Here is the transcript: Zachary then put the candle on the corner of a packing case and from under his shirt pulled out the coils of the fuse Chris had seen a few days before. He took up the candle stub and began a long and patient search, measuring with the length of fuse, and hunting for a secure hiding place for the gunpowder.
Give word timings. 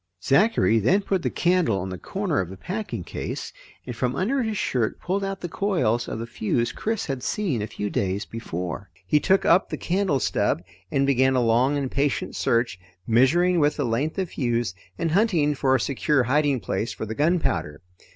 Zachary 0.23 0.79
then 0.79 1.01
put 1.03 1.21
the 1.21 1.29
candle 1.29 1.79
on 1.79 1.89
the 1.89 1.97
corner 1.99 2.39
of 2.39 2.51
a 2.51 2.57
packing 2.57 3.03
case 3.03 3.53
and 3.85 3.95
from 3.95 4.15
under 4.15 4.41
his 4.41 4.57
shirt 4.57 4.99
pulled 4.99 5.23
out 5.23 5.41
the 5.41 5.47
coils 5.47 6.07
of 6.07 6.17
the 6.17 6.25
fuse 6.25 6.71
Chris 6.71 7.05
had 7.05 7.21
seen 7.21 7.61
a 7.61 7.67
few 7.67 7.87
days 7.91 8.25
before. 8.25 8.89
He 9.05 9.19
took 9.19 9.45
up 9.45 9.69
the 9.69 9.77
candle 9.77 10.19
stub 10.19 10.63
and 10.89 11.05
began 11.05 11.35
a 11.35 11.39
long 11.43 11.77
and 11.77 11.91
patient 11.91 12.35
search, 12.35 12.79
measuring 13.05 13.59
with 13.59 13.77
the 13.77 13.85
length 13.85 14.17
of 14.17 14.29
fuse, 14.31 14.73
and 14.97 15.11
hunting 15.11 15.53
for 15.53 15.75
a 15.75 15.79
secure 15.79 16.23
hiding 16.23 16.61
place 16.61 16.91
for 16.91 17.05
the 17.05 17.13
gunpowder. 17.13 17.83